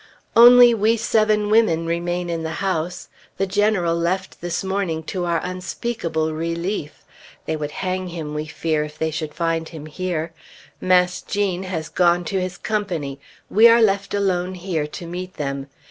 [0.35, 3.07] Only we seven women remain in the house.
[3.37, 7.05] The General left this morning, to our unspeakable relief.
[7.45, 10.33] They would hang him, we fear, if they should find him here.
[10.81, 15.67] Mass' Gene has gone to his company; we are left alone here to meet them.